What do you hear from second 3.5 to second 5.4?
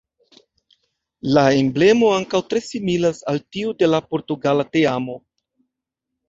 tiu de la portugala teamo.